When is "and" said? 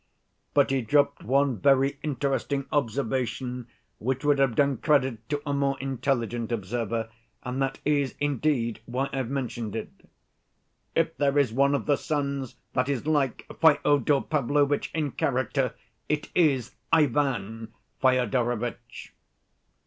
7.43-7.61